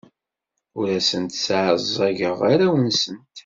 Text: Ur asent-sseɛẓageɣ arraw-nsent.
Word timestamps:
Ur 0.79 0.87
asent-sseɛẓageɣ 0.97 2.37
arraw-nsent. 2.51 3.27